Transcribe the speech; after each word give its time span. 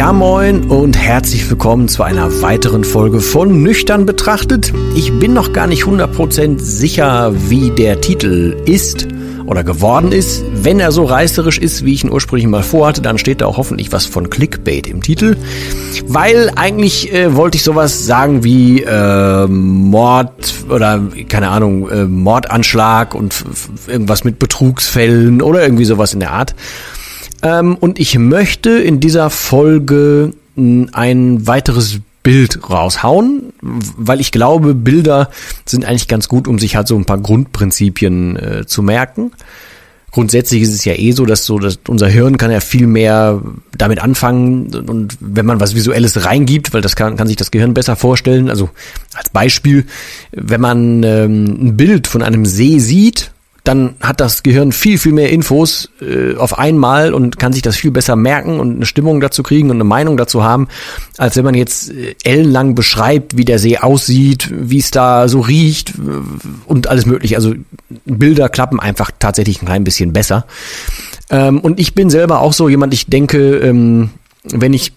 Ja 0.00 0.14
moin 0.14 0.64
und 0.64 0.96
herzlich 0.96 1.50
willkommen 1.50 1.86
zu 1.86 2.02
einer 2.02 2.40
weiteren 2.40 2.84
Folge 2.84 3.20
von 3.20 3.62
Nüchtern 3.62 4.06
betrachtet. 4.06 4.72
Ich 4.96 5.12
bin 5.18 5.34
noch 5.34 5.52
gar 5.52 5.66
nicht 5.66 5.84
100% 5.84 6.58
sicher, 6.58 7.34
wie 7.50 7.70
der 7.70 8.00
Titel 8.00 8.56
ist 8.64 9.08
oder 9.44 9.62
geworden 9.62 10.10
ist. 10.10 10.42
Wenn 10.54 10.80
er 10.80 10.90
so 10.90 11.04
reißerisch 11.04 11.58
ist, 11.58 11.84
wie 11.84 11.92
ich 11.92 12.02
ihn 12.02 12.10
ursprünglich 12.10 12.48
mal 12.48 12.62
vorhatte, 12.62 13.02
dann 13.02 13.18
steht 13.18 13.42
da 13.42 13.46
auch 13.46 13.58
hoffentlich 13.58 13.92
was 13.92 14.06
von 14.06 14.30
Clickbait 14.30 14.86
im 14.86 15.02
Titel. 15.02 15.36
Weil 16.06 16.50
eigentlich 16.56 17.12
äh, 17.12 17.36
wollte 17.36 17.56
ich 17.56 17.62
sowas 17.62 18.06
sagen 18.06 18.42
wie 18.42 18.82
äh, 18.82 19.46
Mord 19.48 20.54
oder 20.70 20.98
keine 21.28 21.50
Ahnung, 21.50 21.90
äh, 21.90 22.04
Mordanschlag 22.06 23.14
und 23.14 23.44
irgendwas 23.86 24.24
mit 24.24 24.38
Betrugsfällen 24.38 25.42
oder 25.42 25.62
irgendwie 25.62 25.84
sowas 25.84 26.14
in 26.14 26.20
der 26.20 26.32
Art. 26.32 26.54
Ähm, 27.42 27.76
und 27.76 27.98
ich 27.98 28.18
möchte 28.18 28.70
in 28.70 29.00
dieser 29.00 29.30
Folge 29.30 30.32
ein 30.56 31.46
weiteres 31.46 32.00
Bild 32.22 32.68
raushauen, 32.68 33.52
weil 33.62 34.20
ich 34.20 34.30
glaube, 34.30 34.74
Bilder 34.74 35.30
sind 35.64 35.86
eigentlich 35.86 36.08
ganz 36.08 36.28
gut, 36.28 36.48
um 36.48 36.58
sich 36.58 36.76
halt 36.76 36.86
so 36.86 36.96
ein 36.96 37.06
paar 37.06 37.18
Grundprinzipien 37.18 38.36
äh, 38.36 38.66
zu 38.66 38.82
merken. 38.82 39.32
Grundsätzlich 40.10 40.62
ist 40.62 40.74
es 40.74 40.84
ja 40.84 40.94
eh 40.94 41.12
so, 41.12 41.24
dass 41.24 41.46
so, 41.46 41.58
dass 41.58 41.78
unser 41.86 42.08
Hirn 42.08 42.36
kann 42.36 42.50
ja 42.50 42.58
viel 42.58 42.88
mehr 42.88 43.40
damit 43.76 44.00
anfangen 44.00 44.74
und 44.74 45.16
wenn 45.20 45.46
man 45.46 45.60
was 45.60 45.76
Visuelles 45.76 46.24
reingibt, 46.24 46.74
weil 46.74 46.80
das 46.80 46.96
kann, 46.96 47.16
kann 47.16 47.28
sich 47.28 47.36
das 47.36 47.52
Gehirn 47.52 47.74
besser 47.74 47.94
vorstellen. 47.94 48.50
Also 48.50 48.70
als 49.14 49.30
Beispiel, 49.30 49.86
wenn 50.32 50.60
man 50.60 51.04
ähm, 51.04 51.44
ein 51.44 51.76
Bild 51.76 52.08
von 52.08 52.22
einem 52.22 52.44
See 52.44 52.80
sieht 52.80 53.30
dann 53.70 53.94
hat 54.00 54.18
das 54.18 54.42
Gehirn 54.42 54.72
viel, 54.72 54.98
viel 54.98 55.12
mehr 55.12 55.30
Infos 55.30 55.90
äh, 56.02 56.34
auf 56.34 56.58
einmal 56.58 57.14
und 57.14 57.38
kann 57.38 57.52
sich 57.52 57.62
das 57.62 57.76
viel 57.76 57.92
besser 57.92 58.16
merken 58.16 58.58
und 58.58 58.74
eine 58.74 58.84
Stimmung 58.84 59.20
dazu 59.20 59.44
kriegen 59.44 59.70
und 59.70 59.76
eine 59.76 59.84
Meinung 59.84 60.16
dazu 60.16 60.42
haben, 60.42 60.66
als 61.18 61.36
wenn 61.36 61.44
man 61.44 61.54
jetzt 61.54 61.92
äh, 61.92 62.16
ellenlang 62.24 62.74
beschreibt, 62.74 63.36
wie 63.36 63.44
der 63.44 63.60
See 63.60 63.78
aussieht, 63.78 64.50
wie 64.52 64.78
es 64.78 64.90
da 64.90 65.28
so 65.28 65.38
riecht 65.38 65.90
äh, 65.90 65.92
und 66.66 66.88
alles 66.88 67.06
mögliche. 67.06 67.36
Also 67.36 67.54
Bilder 68.06 68.48
klappen 68.48 68.80
einfach 68.80 69.12
tatsächlich 69.16 69.62
ein 69.62 69.66
klein 69.66 69.84
bisschen 69.84 70.12
besser. 70.12 70.46
Ähm, 71.30 71.60
und 71.60 71.78
ich 71.78 71.94
bin 71.94 72.10
selber 72.10 72.40
auch 72.40 72.52
so 72.52 72.68
jemand, 72.68 72.92
ich 72.92 73.06
denke, 73.06 73.58
ähm, 73.58 74.10
wenn 74.42 74.72
ich, 74.72 74.92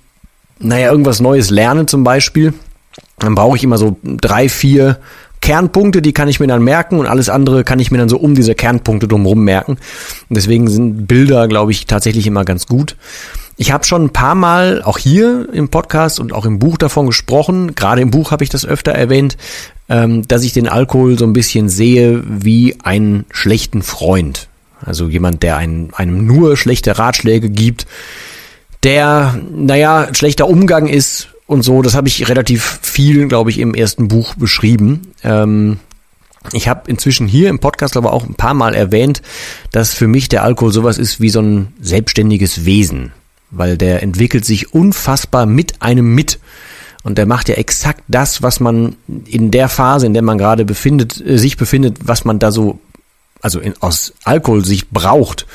naja, 0.57 0.89
irgendwas 0.89 1.19
Neues 1.19 1.51
lerne 1.51 1.85
zum 1.85 2.03
Beispiel, 2.03 2.55
dann 3.19 3.35
brauche 3.35 3.55
ich 3.55 3.63
immer 3.63 3.77
so 3.77 3.97
drei, 4.03 4.49
vier 4.49 4.97
Kernpunkte, 5.43 6.01
die 6.01 6.13
kann 6.13 6.29
ich 6.29 6.39
mir 6.39 6.47
dann 6.47 6.63
merken 6.63 6.99
und 6.99 7.05
alles 7.05 7.27
andere 7.27 7.65
kann 7.65 7.77
ich 7.77 7.91
mir 7.91 7.97
dann 7.97 8.07
so 8.07 8.17
um 8.17 8.33
diese 8.33 8.55
Kernpunkte 8.55 9.09
drumherum 9.09 9.43
merken. 9.43 9.73
Und 9.73 10.37
deswegen 10.37 10.69
sind 10.69 11.05
Bilder, 11.05 11.49
glaube 11.49 11.73
ich, 11.73 11.85
tatsächlich 11.85 12.25
immer 12.25 12.45
ganz 12.45 12.65
gut. 12.65 12.95
Ich 13.57 13.73
habe 13.73 13.83
schon 13.83 14.05
ein 14.05 14.13
paar 14.13 14.35
Mal 14.35 14.81
auch 14.81 14.97
hier 14.97 15.49
im 15.51 15.67
Podcast 15.67 16.21
und 16.21 16.31
auch 16.31 16.45
im 16.45 16.59
Buch 16.59 16.77
davon 16.77 17.07
gesprochen, 17.07 17.75
gerade 17.75 17.99
im 17.99 18.09
Buch 18.09 18.31
habe 18.31 18.45
ich 18.45 18.49
das 18.49 18.65
öfter 18.65 18.93
erwähnt, 18.93 19.35
ähm, 19.89 20.25
dass 20.25 20.43
ich 20.43 20.53
den 20.53 20.69
Alkohol 20.69 21.19
so 21.19 21.25
ein 21.25 21.33
bisschen 21.33 21.67
sehe 21.67 22.23
wie 22.25 22.77
einen 22.81 23.25
schlechten 23.29 23.81
Freund. 23.81 24.47
Also 24.79 25.09
jemand, 25.09 25.43
der 25.43 25.57
einem, 25.57 25.89
einem 25.93 26.25
nur 26.25 26.55
schlechte 26.55 26.97
Ratschläge 26.97 27.49
gibt, 27.49 27.85
der, 28.83 29.37
naja, 29.53 30.07
schlechter 30.13 30.47
Umgang 30.47 30.87
ist 30.87 31.32
und 31.53 31.61
so. 31.61 31.81
Das 31.81 31.95
habe 31.95 32.07
ich 32.07 32.27
relativ 32.27 32.79
viel, 32.81 33.27
glaube 33.27 33.49
ich, 33.49 33.59
im 33.59 33.73
ersten 33.73 34.07
Buch 34.07 34.35
beschrieben. 34.35 35.13
Ähm, 35.23 35.79
ich 36.51 36.67
habe 36.67 36.89
inzwischen 36.91 37.27
hier 37.27 37.49
im 37.49 37.59
Podcast 37.59 37.95
aber 37.95 38.11
auch 38.11 38.25
ein 38.25 38.35
paar 38.35 38.53
Mal 38.53 38.75
erwähnt, 38.75 39.21
dass 39.71 39.93
für 39.93 40.07
mich 40.07 40.27
der 40.27 40.43
Alkohol 40.43 40.73
sowas 40.73 40.97
ist 40.97 41.21
wie 41.21 41.29
so 41.29 41.41
ein 41.41 41.73
selbstständiges 41.79 42.65
Wesen, 42.65 43.13
weil 43.49 43.77
der 43.77 44.03
entwickelt 44.03 44.43
sich 44.43 44.73
unfassbar 44.73 45.45
mit 45.45 45.81
einem 45.81 46.13
mit. 46.13 46.39
Und 47.03 47.17
der 47.17 47.25
macht 47.25 47.49
ja 47.49 47.55
exakt 47.55 48.03
das, 48.07 48.41
was 48.41 48.59
man 48.59 48.95
in 49.25 49.51
der 49.51 49.69
Phase, 49.69 50.05
in 50.05 50.13
der 50.13 50.21
man 50.21 50.37
gerade 50.37 50.65
befindet, 50.65 51.21
äh, 51.25 51.37
sich 51.37 51.55
befindet, 51.57 51.99
was 52.03 52.25
man 52.25 52.39
da 52.39 52.51
so, 52.51 52.79
also 53.41 53.59
in, 53.59 53.73
aus 53.81 54.13
Alkoholsicht 54.23 54.89
braucht 54.91 55.45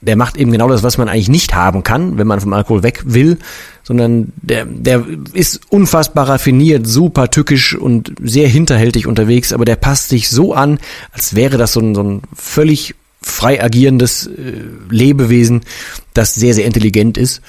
der 0.00 0.16
macht 0.16 0.36
eben 0.36 0.50
genau 0.50 0.68
das, 0.68 0.82
was 0.82 0.98
man 0.98 1.08
eigentlich 1.08 1.28
nicht 1.28 1.54
haben 1.54 1.82
kann, 1.82 2.16
wenn 2.16 2.26
man 2.26 2.40
vom 2.40 2.52
Alkohol 2.52 2.82
weg 2.82 3.02
will, 3.04 3.38
sondern 3.82 4.32
der, 4.36 4.64
der 4.64 5.04
ist 5.32 5.60
unfassbar 5.68 6.28
raffiniert, 6.28 6.86
super 6.86 7.30
tückisch 7.30 7.74
und 7.74 8.14
sehr 8.22 8.48
hinterhältig 8.48 9.06
unterwegs, 9.06 9.52
aber 9.52 9.64
der 9.64 9.76
passt 9.76 10.08
sich 10.08 10.30
so 10.30 10.54
an, 10.54 10.78
als 11.12 11.34
wäre 11.34 11.58
das 11.58 11.72
so 11.72 11.80
ein, 11.80 11.94
so 11.94 12.02
ein 12.02 12.22
völlig 12.34 12.94
frei 13.20 13.62
agierendes 13.62 14.26
äh, 14.26 14.62
Lebewesen, 14.88 15.62
das 16.14 16.34
sehr, 16.34 16.54
sehr 16.54 16.64
intelligent 16.64 17.18
ist. 17.18 17.42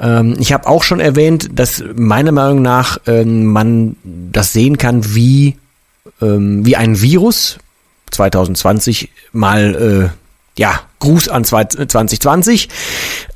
Ähm, 0.00 0.36
ich 0.38 0.52
habe 0.52 0.66
auch 0.66 0.82
schon 0.82 1.00
erwähnt, 1.00 1.50
dass 1.54 1.84
meiner 1.94 2.32
Meinung 2.32 2.62
nach 2.62 2.98
ähm, 3.06 3.44
man 3.44 3.96
das 4.04 4.52
sehen 4.52 4.78
kann 4.78 5.14
wie, 5.14 5.56
ähm, 6.22 6.64
wie 6.64 6.76
ein 6.76 7.00
Virus 7.02 7.58
2020 8.10 9.10
mal 9.32 10.10
äh, 10.10 10.21
ja, 10.56 10.80
Gruß 10.98 11.28
an 11.28 11.44
2020, 11.44 12.68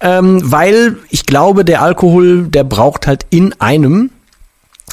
ähm, 0.00 0.40
weil 0.44 0.96
ich 1.10 1.26
glaube, 1.26 1.64
der 1.64 1.82
Alkohol, 1.82 2.44
der 2.44 2.64
braucht 2.64 3.06
halt 3.06 3.26
in 3.30 3.58
einem 3.60 4.10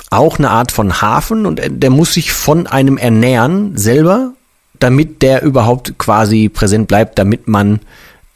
auch 0.10 0.38
eine 0.38 0.50
Art 0.50 0.72
von 0.72 1.02
Hafen 1.02 1.46
und 1.46 1.62
der 1.66 1.90
muss 1.90 2.14
sich 2.14 2.32
von 2.32 2.68
einem 2.68 2.98
ernähren 2.98 3.78
selber, 3.78 4.34
damit 4.80 5.22
der 5.22 5.44
überhaupt 5.44 5.98
quasi 5.98 6.50
präsent 6.50 6.88
bleibt, 6.88 7.20
damit 7.20 7.48
man 7.48 7.80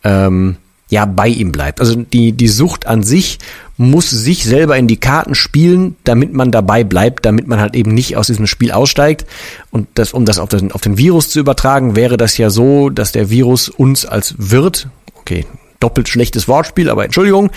ähm, 0.03 0.57
ja 0.89 1.05
bei 1.05 1.27
ihm 1.27 1.51
bleibt. 1.51 1.79
Also 1.79 1.95
die, 1.95 2.31
die 2.31 2.47
Sucht 2.47 2.87
an 2.87 3.03
sich 3.03 3.39
muss 3.77 4.09
sich 4.09 4.43
selber 4.45 4.77
in 4.77 4.87
die 4.87 4.97
Karten 4.97 5.35
spielen, 5.35 5.95
damit 6.03 6.33
man 6.33 6.51
dabei 6.51 6.83
bleibt, 6.83 7.25
damit 7.25 7.47
man 7.47 7.59
halt 7.59 7.75
eben 7.75 7.93
nicht 7.93 8.17
aus 8.17 8.27
diesem 8.27 8.47
Spiel 8.47 8.71
aussteigt. 8.71 9.25
Und 9.69 9.87
das, 9.95 10.13
um 10.13 10.25
das 10.25 10.39
auf 10.39 10.49
den, 10.49 10.71
auf 10.71 10.81
den 10.81 10.97
Virus 10.97 11.29
zu 11.29 11.39
übertragen, 11.39 11.95
wäre 11.95 12.17
das 12.17 12.37
ja 12.37 12.49
so, 12.49 12.89
dass 12.89 13.11
der 13.11 13.29
Virus 13.29 13.69
uns 13.69 14.05
als 14.05 14.35
Wirt, 14.37 14.87
okay, 15.15 15.45
doppelt 15.79 16.09
schlechtes 16.09 16.47
Wortspiel, 16.47 16.89
aber 16.89 17.05
Entschuldigung, 17.05 17.51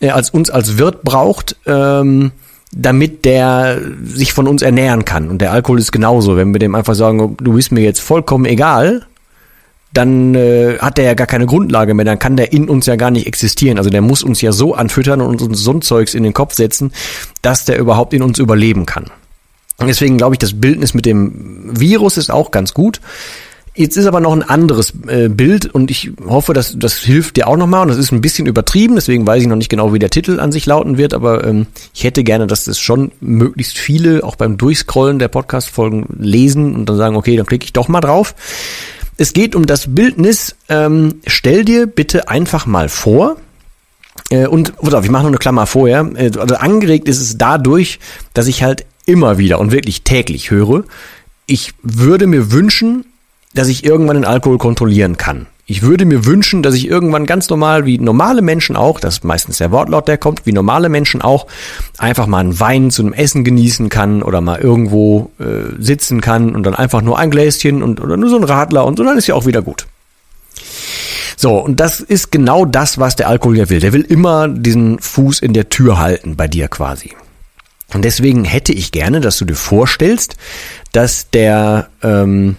äh, 0.00 0.10
als 0.10 0.30
uns 0.30 0.50
als 0.50 0.76
Wirt 0.76 1.02
braucht, 1.02 1.56
ähm, 1.66 2.32
damit 2.74 3.24
der 3.24 3.80
sich 4.02 4.32
von 4.32 4.48
uns 4.48 4.62
ernähren 4.62 5.04
kann. 5.04 5.28
Und 5.28 5.40
der 5.40 5.52
Alkohol 5.52 5.78
ist 5.78 5.92
genauso. 5.92 6.36
Wenn 6.36 6.52
wir 6.52 6.58
dem 6.58 6.74
einfach 6.74 6.94
sagen, 6.94 7.36
du 7.38 7.52
bist 7.54 7.72
mir 7.72 7.82
jetzt 7.82 8.00
vollkommen 8.00 8.44
egal, 8.44 9.06
dann 9.92 10.34
äh, 10.34 10.78
hat 10.78 10.98
der 10.98 11.04
ja 11.04 11.14
gar 11.14 11.26
keine 11.26 11.46
Grundlage 11.46 11.94
mehr, 11.94 12.04
dann 12.04 12.18
kann 12.18 12.36
der 12.36 12.52
in 12.52 12.68
uns 12.68 12.86
ja 12.86 12.96
gar 12.96 13.10
nicht 13.10 13.26
existieren. 13.26 13.78
Also 13.78 13.90
der 13.90 14.00
muss 14.00 14.22
uns 14.22 14.40
ja 14.40 14.52
so 14.52 14.74
anfüttern 14.74 15.20
und 15.20 15.42
uns 15.42 15.60
so 15.60 15.72
ein 15.72 15.82
Zeugs 15.82 16.14
in 16.14 16.22
den 16.22 16.32
Kopf 16.32 16.54
setzen, 16.54 16.92
dass 17.42 17.64
der 17.64 17.78
überhaupt 17.78 18.14
in 18.14 18.22
uns 18.22 18.38
überleben 18.38 18.86
kann. 18.86 19.06
Und 19.78 19.88
deswegen 19.88 20.16
glaube 20.16 20.34
ich, 20.34 20.38
das 20.38 20.60
Bildnis 20.60 20.94
mit 20.94 21.06
dem 21.06 21.78
Virus 21.78 22.16
ist 22.16 22.30
auch 22.30 22.50
ganz 22.50 22.72
gut. 22.72 23.00
Jetzt 23.74 23.96
ist 23.96 24.04
aber 24.04 24.20
noch 24.20 24.32
ein 24.32 24.42
anderes 24.42 24.92
äh, 25.08 25.28
Bild 25.30 25.66
und 25.66 25.90
ich 25.90 26.10
hoffe, 26.26 26.52
dass 26.52 26.78
das 26.78 26.98
hilft 26.98 27.36
dir 27.36 27.48
auch 27.48 27.56
nochmal. 27.56 27.82
Und 27.82 27.88
das 27.88 27.96
ist 27.96 28.12
ein 28.12 28.20
bisschen 28.20 28.46
übertrieben, 28.46 28.96
deswegen 28.96 29.26
weiß 29.26 29.42
ich 29.42 29.48
noch 29.48 29.56
nicht 29.56 29.70
genau, 29.70 29.94
wie 29.94 29.98
der 29.98 30.10
Titel 30.10 30.40
an 30.40 30.52
sich 30.52 30.66
lauten 30.66 30.98
wird, 30.98 31.14
aber 31.14 31.46
ähm, 31.46 31.66
ich 31.94 32.04
hätte 32.04 32.22
gerne, 32.22 32.46
dass 32.46 32.64
das 32.64 32.78
schon 32.78 33.12
möglichst 33.20 33.78
viele 33.78 34.24
auch 34.24 34.36
beim 34.36 34.58
Durchscrollen 34.58 35.18
der 35.18 35.28
Podcast-Folgen 35.28 36.04
lesen 36.18 36.74
und 36.74 36.86
dann 36.86 36.98
sagen, 36.98 37.16
okay, 37.16 37.34
dann 37.36 37.46
klicke 37.46 37.64
ich 37.64 37.72
doch 37.72 37.88
mal 37.88 38.02
drauf. 38.02 38.34
Es 39.16 39.32
geht 39.32 39.54
um 39.54 39.66
das 39.66 39.94
Bildnis. 39.94 40.56
Ähm, 40.68 41.20
stell 41.26 41.64
dir 41.64 41.86
bitte 41.86 42.28
einfach 42.28 42.66
mal 42.66 42.88
vor, 42.88 43.36
äh, 44.30 44.46
und 44.46 44.76
pass 44.76 44.94
auf, 44.94 45.04
ich 45.04 45.10
mache 45.10 45.22
noch 45.22 45.28
eine 45.28 45.38
Klammer 45.38 45.66
vorher. 45.66 46.10
Äh, 46.14 46.30
also 46.38 46.56
angeregt 46.56 47.08
ist 47.08 47.20
es 47.20 47.38
dadurch, 47.38 47.98
dass 48.34 48.46
ich 48.46 48.62
halt 48.62 48.84
immer 49.04 49.38
wieder 49.38 49.58
und 49.60 49.72
wirklich 49.72 50.02
täglich 50.02 50.50
höre, 50.50 50.84
ich 51.46 51.74
würde 51.82 52.26
mir 52.26 52.52
wünschen, 52.52 53.04
dass 53.54 53.68
ich 53.68 53.84
irgendwann 53.84 54.16
den 54.16 54.24
Alkohol 54.24 54.58
kontrollieren 54.58 55.16
kann. 55.16 55.46
Ich 55.72 55.80
würde 55.80 56.04
mir 56.04 56.26
wünschen, 56.26 56.62
dass 56.62 56.74
ich 56.74 56.86
irgendwann 56.86 57.24
ganz 57.24 57.48
normal, 57.48 57.86
wie 57.86 57.96
normale 57.96 58.42
Menschen 58.42 58.76
auch, 58.76 59.00
das 59.00 59.14
ist 59.14 59.24
meistens 59.24 59.56
der 59.56 59.70
Wortlaut, 59.70 60.06
der 60.06 60.18
kommt, 60.18 60.44
wie 60.44 60.52
normale 60.52 60.90
Menschen 60.90 61.22
auch, 61.22 61.46
einfach 61.96 62.26
mal 62.26 62.40
einen 62.40 62.60
Wein 62.60 62.90
zu 62.90 63.00
einem 63.00 63.14
Essen 63.14 63.42
genießen 63.42 63.88
kann 63.88 64.22
oder 64.22 64.42
mal 64.42 64.60
irgendwo 64.60 65.30
äh, 65.40 65.72
sitzen 65.78 66.20
kann 66.20 66.54
und 66.54 66.64
dann 66.64 66.74
einfach 66.74 67.00
nur 67.00 67.18
ein 67.18 67.30
Gläschen 67.30 67.82
und 67.82 68.02
oder 68.02 68.18
nur 68.18 68.28
so 68.28 68.36
ein 68.36 68.44
Radler 68.44 68.84
und 68.84 68.98
so, 68.98 69.02
dann 69.02 69.16
ist 69.16 69.28
ja 69.28 69.34
auch 69.34 69.46
wieder 69.46 69.62
gut. 69.62 69.86
So, 71.38 71.56
und 71.56 71.80
das 71.80 72.00
ist 72.00 72.30
genau 72.30 72.66
das, 72.66 72.98
was 72.98 73.16
der 73.16 73.28
Alkohol 73.28 73.56
ja 73.56 73.70
will. 73.70 73.80
Der 73.80 73.94
will 73.94 74.02
immer 74.02 74.48
diesen 74.48 74.98
Fuß 74.98 75.40
in 75.40 75.54
der 75.54 75.70
Tür 75.70 75.98
halten, 75.98 76.36
bei 76.36 76.48
dir 76.48 76.68
quasi. 76.68 77.12
Und 77.94 78.04
deswegen 78.04 78.44
hätte 78.44 78.74
ich 78.74 78.92
gerne, 78.92 79.22
dass 79.22 79.38
du 79.38 79.46
dir 79.46 79.54
vorstellst, 79.54 80.36
dass 80.92 81.30
der 81.30 81.88
ähm, 82.02 82.56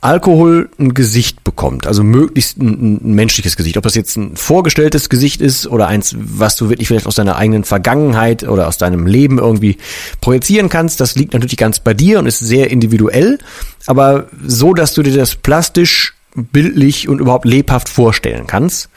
Alkohol 0.00 0.70
ein 0.78 0.94
Gesicht 0.94 1.42
bekommt, 1.42 1.86
also 1.86 2.04
möglichst 2.04 2.58
ein, 2.58 3.00
ein, 3.02 3.14
menschliches 3.14 3.56
Gesicht. 3.56 3.76
Ob 3.76 3.82
das 3.82 3.96
jetzt 3.96 4.16
ein 4.16 4.36
vorgestelltes 4.36 5.08
Gesicht 5.08 5.40
ist 5.40 5.66
oder 5.66 5.88
eins, 5.88 6.14
was 6.18 6.56
du 6.56 6.68
wirklich 6.68 6.88
vielleicht 6.88 7.06
aus 7.06 7.16
deiner 7.16 7.36
eigenen 7.36 7.64
Vergangenheit 7.64 8.44
oder 8.44 8.68
aus 8.68 8.78
deinem 8.78 9.06
Leben 9.06 9.38
irgendwie 9.38 9.76
projizieren 10.20 10.68
kannst, 10.68 11.00
das 11.00 11.16
liegt 11.16 11.32
natürlich 11.32 11.56
ganz 11.56 11.80
bei 11.80 11.94
dir 11.94 12.20
und 12.20 12.26
ist 12.26 12.38
sehr 12.38 12.70
individuell, 12.70 13.38
aber 13.86 14.28
so, 14.46 14.72
dass 14.72 14.94
du 14.94 15.02
dir 15.02 15.16
das 15.16 15.34
plastisch, 15.34 16.14
bildlich 16.34 17.08
und 17.08 17.20
überhaupt 17.20 17.44
lebhaft 17.44 17.88
vorstellen 17.88 18.46
kannst. 18.46 18.88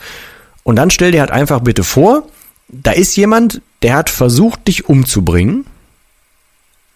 Und 0.64 0.76
dann 0.76 0.92
stell 0.92 1.12
dir 1.12 1.22
halt 1.22 1.32
einfach 1.32 1.62
bitte 1.62 1.84
vor, 1.84 2.28
da 2.68 2.92
ist 2.92 3.16
jemand, 3.18 3.62
der 3.82 3.96
hat 3.96 4.10
versucht, 4.10 4.68
dich 4.68 4.88
umzubringen. 4.88 5.66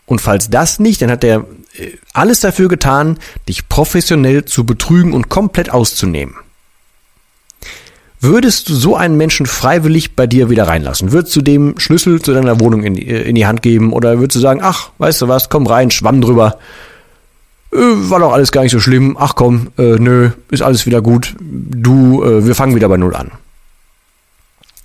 Und 0.05 0.21
falls 0.21 0.49
das 0.49 0.79
nicht, 0.79 1.01
dann 1.01 1.09
hat 1.09 1.23
er 1.23 1.39
äh, 1.39 1.43
alles 2.13 2.39
dafür 2.39 2.67
getan, 2.67 3.17
dich 3.47 3.69
professionell 3.69 4.45
zu 4.45 4.65
betrügen 4.65 5.13
und 5.13 5.29
komplett 5.29 5.69
auszunehmen. 5.71 6.35
Würdest 8.21 8.69
du 8.69 8.73
so 8.73 8.95
einen 8.95 9.17
Menschen 9.17 9.45
freiwillig 9.45 10.15
bei 10.15 10.25
dir 10.25 10.49
wieder 10.49 10.67
reinlassen? 10.67 11.11
Würdest 11.11 11.35
du 11.35 11.41
dem 11.41 11.77
Schlüssel 11.77 12.21
zu 12.21 12.33
deiner 12.33 12.59
Wohnung 12.59 12.83
in 12.83 12.95
die, 12.95 13.07
äh, 13.07 13.21
in 13.21 13.35
die 13.35 13.45
Hand 13.45 13.61
geben? 13.61 13.93
Oder 13.93 14.19
würdest 14.19 14.37
du 14.37 14.39
sagen, 14.39 14.61
ach, 14.63 14.89
weißt 14.97 15.21
du 15.21 15.27
was, 15.27 15.49
komm 15.49 15.67
rein, 15.67 15.91
schwamm 15.91 16.21
drüber. 16.21 16.57
Äh, 17.71 17.77
war 17.77 18.19
doch 18.19 18.33
alles 18.33 18.51
gar 18.51 18.63
nicht 18.63 18.71
so 18.71 18.79
schlimm. 18.79 19.15
Ach 19.19 19.35
komm, 19.35 19.67
äh, 19.77 19.99
nö, 19.99 20.31
ist 20.49 20.63
alles 20.63 20.85
wieder 20.85 21.01
gut. 21.01 21.35
Du, 21.39 22.23
äh, 22.23 22.47
wir 22.47 22.55
fangen 22.55 22.75
wieder 22.75 22.89
bei 22.89 22.97
Null 22.97 23.15
an. 23.15 23.31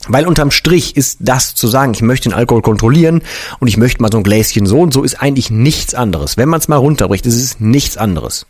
Weil 0.09 0.27
unterm 0.27 0.51
Strich 0.51 0.97
ist 0.97 1.19
das 1.21 1.55
zu 1.55 1.69
sagen, 1.69 1.93
ich 1.93 2.03
möchte 2.03 2.29
den 2.29 2.35
Alkohol 2.35 2.63
kontrollieren 2.63 3.23
und 3.59 3.69
ich 3.69 3.77
möchte 3.77 4.01
mal 4.01 4.11
so 4.11 4.19
ein 4.19 4.25
Gläschen 4.25 4.67
so 4.67 4.81
und 4.81 4.93
so, 4.95 5.03
ist 5.03 5.21
eigentlich 5.21 5.51
nichts 5.51 5.95
anderes. 5.95 6.37
Wenn 6.37 6.49
man 6.49 6.61
es 6.61 6.69
mal 6.69 6.77
runterbricht, 6.77 7.27
ist 7.27 7.37
es 7.37 7.61
nichts 7.61 7.97
anderes. 7.97 8.47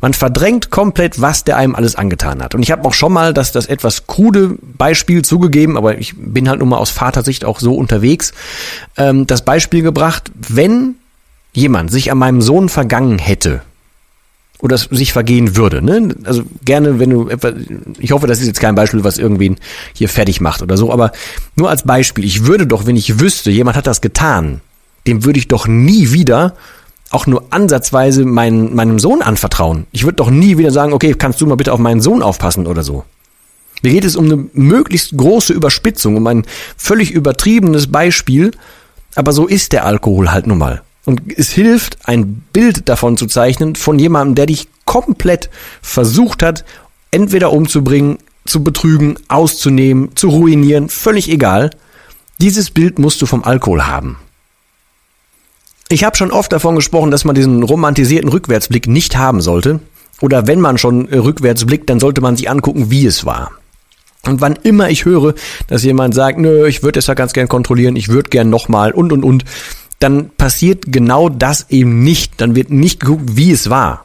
Man 0.00 0.14
verdrängt 0.14 0.70
komplett, 0.70 1.20
was 1.20 1.44
der 1.44 1.56
einem 1.58 1.76
alles 1.76 1.94
angetan 1.94 2.42
hat. 2.42 2.54
Und 2.54 2.62
ich 2.62 2.72
habe 2.72 2.84
auch 2.86 2.94
schon 2.94 3.12
mal 3.12 3.32
das, 3.32 3.52
das 3.52 3.66
etwas 3.66 4.06
krude 4.06 4.56
Beispiel 4.60 5.22
zugegeben, 5.22 5.76
aber 5.76 5.98
ich 5.98 6.14
bin 6.16 6.48
halt 6.48 6.58
nun 6.58 6.70
mal 6.70 6.78
aus 6.78 6.90
Vatersicht 6.90 7.44
auch 7.44 7.60
so 7.60 7.74
unterwegs, 7.74 8.32
ähm, 8.96 9.26
das 9.26 9.44
Beispiel 9.44 9.82
gebracht, 9.82 10.32
wenn 10.34 10.96
jemand 11.52 11.92
sich 11.92 12.10
an 12.10 12.18
meinem 12.18 12.42
Sohn 12.42 12.68
vergangen 12.68 13.18
hätte, 13.18 13.62
oder 14.62 14.78
sich 14.78 15.12
vergehen 15.12 15.56
würde. 15.56 15.82
Ne? 15.82 16.14
Also 16.24 16.44
gerne, 16.64 17.00
wenn 17.00 17.10
du 17.10 17.28
etwa, 17.28 17.52
ich 17.98 18.12
hoffe, 18.12 18.28
das 18.28 18.40
ist 18.40 18.46
jetzt 18.46 18.60
kein 18.60 18.76
Beispiel, 18.76 19.02
was 19.02 19.18
irgendwen 19.18 19.56
hier 19.92 20.08
fertig 20.08 20.40
macht 20.40 20.62
oder 20.62 20.76
so, 20.76 20.92
aber 20.92 21.10
nur 21.56 21.68
als 21.68 21.82
Beispiel, 21.82 22.24
ich 22.24 22.46
würde 22.46 22.66
doch, 22.66 22.86
wenn 22.86 22.96
ich 22.96 23.18
wüsste, 23.18 23.50
jemand 23.50 23.76
hat 23.76 23.88
das 23.88 24.00
getan, 24.00 24.60
dem 25.08 25.24
würde 25.24 25.40
ich 25.40 25.48
doch 25.48 25.66
nie 25.66 26.12
wieder 26.12 26.54
auch 27.10 27.26
nur 27.26 27.44
ansatzweise 27.50 28.24
meinen, 28.24 28.74
meinem 28.74 29.00
Sohn 29.00 29.20
anvertrauen. 29.20 29.86
Ich 29.90 30.04
würde 30.04 30.16
doch 30.16 30.30
nie 30.30 30.56
wieder 30.58 30.70
sagen, 30.70 30.92
okay, 30.92 31.12
kannst 31.12 31.40
du 31.40 31.46
mal 31.46 31.56
bitte 31.56 31.72
auf 31.72 31.80
meinen 31.80 32.00
Sohn 32.00 32.22
aufpassen 32.22 32.68
oder 32.68 32.84
so. 32.84 33.04
Mir 33.82 33.92
geht 33.92 34.04
es 34.04 34.14
um 34.14 34.26
eine 34.26 34.46
möglichst 34.52 35.16
große 35.16 35.52
Überspitzung, 35.52 36.16
um 36.16 36.26
ein 36.28 36.44
völlig 36.76 37.10
übertriebenes 37.10 37.90
Beispiel, 37.90 38.52
aber 39.16 39.32
so 39.32 39.48
ist 39.48 39.72
der 39.72 39.84
Alkohol 39.84 40.30
halt 40.30 40.46
nun 40.46 40.58
mal. 40.58 40.82
Und 41.04 41.20
es 41.36 41.50
hilft, 41.50 42.08
ein 42.08 42.44
Bild 42.52 42.88
davon 42.88 43.16
zu 43.16 43.26
zeichnen 43.26 43.74
von 43.74 43.98
jemandem, 43.98 44.34
der 44.36 44.46
dich 44.46 44.68
komplett 44.84 45.50
versucht 45.80 46.42
hat, 46.42 46.64
entweder 47.10 47.52
umzubringen, 47.52 48.18
zu 48.44 48.62
betrügen, 48.62 49.16
auszunehmen, 49.28 50.14
zu 50.14 50.28
ruinieren, 50.28 50.88
völlig 50.88 51.28
egal. 51.28 51.70
Dieses 52.40 52.70
Bild 52.70 52.98
musst 52.98 53.22
du 53.22 53.26
vom 53.26 53.44
Alkohol 53.44 53.86
haben. 53.86 54.16
Ich 55.88 56.04
habe 56.04 56.16
schon 56.16 56.32
oft 56.32 56.52
davon 56.52 56.74
gesprochen, 56.74 57.10
dass 57.10 57.24
man 57.24 57.34
diesen 57.34 57.62
romantisierten 57.62 58.30
Rückwärtsblick 58.30 58.88
nicht 58.88 59.16
haben 59.16 59.40
sollte. 59.40 59.80
Oder 60.20 60.46
wenn 60.46 60.60
man 60.60 60.78
schon 60.78 61.06
rückwärts 61.06 61.66
blickt, 61.66 61.90
dann 61.90 62.00
sollte 62.00 62.20
man 62.20 62.36
sich 62.36 62.48
angucken, 62.48 62.90
wie 62.90 63.06
es 63.06 63.26
war. 63.26 63.50
Und 64.24 64.40
wann 64.40 64.56
immer 64.62 64.88
ich 64.88 65.04
höre, 65.04 65.34
dass 65.66 65.82
jemand 65.82 66.14
sagt, 66.14 66.38
nö, 66.38 66.66
ich 66.66 66.82
würde 66.82 67.00
es 67.00 67.08
ja 67.08 67.14
ganz 67.14 67.32
gern 67.32 67.48
kontrollieren, 67.48 67.96
ich 67.96 68.08
würde 68.08 68.30
gern 68.30 68.48
nochmal 68.50 68.92
und 68.92 69.12
und 69.12 69.24
und, 69.24 69.44
dann 70.02 70.30
passiert 70.30 70.84
genau 70.88 71.28
das 71.28 71.66
eben 71.70 72.02
nicht. 72.02 72.40
Dann 72.40 72.54
wird 72.54 72.70
nicht 72.70 73.00
geguckt, 73.00 73.36
wie 73.36 73.52
es 73.52 73.70
war. 73.70 74.04